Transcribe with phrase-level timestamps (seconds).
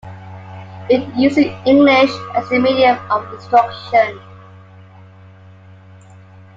[0.89, 4.19] It uses English as the medium of instruction.